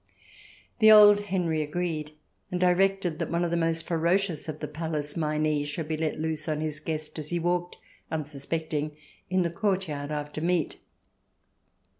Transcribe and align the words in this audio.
The 0.79 0.91
old 0.91 1.25
Henry 1.25 1.61
agreed, 1.61 2.13
and 2.49 2.59
directed 2.59 3.19
that 3.19 3.29
one 3.29 3.45
of 3.45 3.51
the 3.51 3.55
most 3.55 3.87
ferocious 3.87 4.49
of 4.49 4.57
the 4.57 4.67
palace 4.67 5.15
meinie 5.15 5.63
should 5.63 5.87
be 5.87 5.95
let 5.95 6.19
loose 6.19 6.49
on 6.49 6.59
his 6.59 6.79
guest 6.79 7.19
as 7.19 7.29
he 7.29 7.37
walked, 7.37 7.77
unsuspecting, 8.09 8.97
in 9.29 9.43
the 9.43 9.51
courtyard 9.51 10.09
after 10.09 10.41
meat. 10.41 10.77